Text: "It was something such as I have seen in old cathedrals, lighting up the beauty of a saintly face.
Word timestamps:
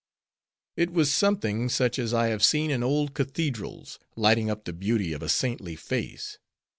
"It 0.75 0.91
was 0.91 1.13
something 1.13 1.69
such 1.69 1.99
as 1.99 2.11
I 2.11 2.29
have 2.29 2.43
seen 2.43 2.71
in 2.71 2.81
old 2.81 3.13
cathedrals, 3.13 3.99
lighting 4.15 4.49
up 4.49 4.65
the 4.65 4.73
beauty 4.73 5.13
of 5.13 5.21
a 5.21 5.29
saintly 5.29 5.75
face. 5.75 6.39